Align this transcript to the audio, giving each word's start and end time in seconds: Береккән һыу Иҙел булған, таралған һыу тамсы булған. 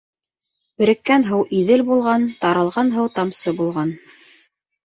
Береккән 0.81 1.25
һыу 1.27 1.43
Иҙел 1.59 1.83
булған, 1.91 2.25
таралған 2.39 2.91
һыу 2.97 3.13
тамсы 3.19 3.55
булған. 3.63 3.93